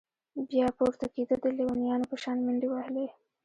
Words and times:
بيا 0.49 0.67
پورته 0.77 1.05
كېده 1.15 1.35
د 1.43 1.45
ليونيانو 1.57 2.05
په 2.11 2.17
شان 2.23 2.37
منډې 2.45 2.67
وهلې. 2.69 3.07